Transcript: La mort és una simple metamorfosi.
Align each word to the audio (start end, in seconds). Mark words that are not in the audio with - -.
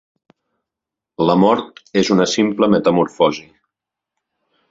La 1.29 1.35
mort 1.41 1.83
és 2.03 2.09
una 2.15 2.27
simple 2.33 2.71
metamorfosi. 2.77 3.47